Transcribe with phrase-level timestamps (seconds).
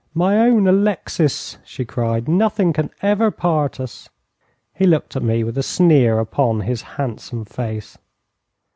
[0.15, 4.09] 'My own Alexis,' she cried, 'nothing can ever part us.'
[4.73, 7.99] He looked at me with a sneer upon his handsome face.